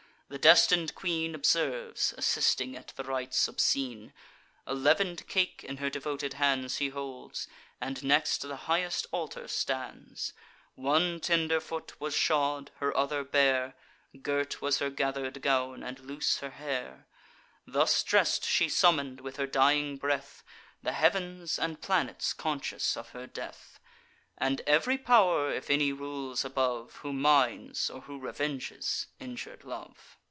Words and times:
The 0.31 0.37
destin'd 0.37 0.95
queen 0.95 1.35
Observes, 1.35 2.13
assisting 2.17 2.77
at 2.77 2.93
the 2.95 3.03
rites 3.03 3.49
obscene; 3.49 4.13
A 4.65 4.73
leaven'd 4.73 5.27
cake 5.27 5.61
in 5.61 5.75
her 5.75 5.89
devoted 5.89 6.35
hands 6.35 6.77
She 6.77 6.87
holds, 6.87 7.49
and 7.81 8.01
next 8.01 8.37
the 8.43 8.55
highest 8.55 9.07
altar 9.11 9.49
stands: 9.49 10.31
One 10.75 11.19
tender 11.19 11.59
foot 11.59 11.99
was 11.99 12.15
shod, 12.15 12.71
her 12.77 12.95
other 12.95 13.25
bare; 13.25 13.73
Girt 14.21 14.61
was 14.61 14.79
her 14.79 14.89
gather'd 14.89 15.41
gown, 15.41 15.83
and 15.83 15.99
loose 15.99 16.37
her 16.37 16.51
hair. 16.51 17.07
Thus 17.67 18.01
dress'd, 18.01 18.45
she 18.45 18.69
summon'd, 18.69 19.19
with 19.19 19.35
her 19.35 19.47
dying 19.47 19.97
breath, 19.97 20.43
The 20.81 20.93
heav'ns 20.93 21.59
and 21.59 21.81
planets 21.81 22.31
conscious 22.31 22.95
of 22.95 23.09
her 23.09 23.27
death, 23.27 23.81
And 24.37 24.61
ev'ry 24.65 24.97
pow'r, 24.97 25.51
if 25.51 25.69
any 25.69 25.91
rules 25.91 26.45
above, 26.45 26.95
Who 27.03 27.11
minds, 27.11 27.89
or 27.89 28.01
who 28.01 28.17
revenges, 28.17 29.07
injur'd 29.19 29.65
love. 29.65 30.17